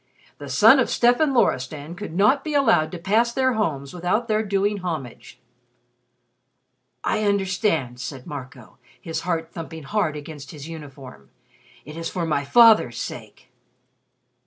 [0.39, 4.41] The son of Stefan Loristan could not be allowed to pass their homes without their
[4.41, 5.37] doing homage."
[7.03, 11.29] "I understand," said Marco, his heart thumping hard against his uniform.
[11.85, 13.51] "It is for my father's sake."